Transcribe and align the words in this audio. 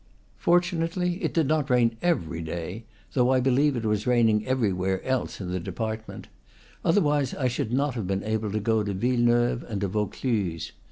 XXXIV. 0.01 0.39
Fortunately, 0.41 1.23
it 1.23 1.31
did 1.31 1.47
not 1.47 1.69
rain 1.69 1.95
every 2.01 2.41
day 2.41 2.85
(though 3.13 3.29
I 3.29 3.39
believe 3.39 3.75
it 3.75 3.85
was 3.85 4.07
raining 4.07 4.47
everywhere 4.47 5.03
else 5.03 5.39
in 5.39 5.51
the 5.51 5.59
depart 5.59 6.07
ment); 6.07 6.27
otherwise 6.83 7.35
I 7.35 7.47
should 7.47 7.71
not 7.71 7.93
have 7.93 8.07
been 8.07 8.23
able 8.23 8.51
to 8.51 8.59
go 8.59 8.81
to 8.81 8.95
Villeneuve 8.95 9.61
and 9.61 9.79
to 9.81 9.87
Vaucluse. 9.87 10.71